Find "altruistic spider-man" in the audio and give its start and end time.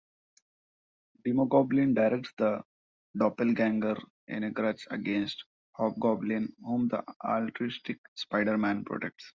7.23-8.83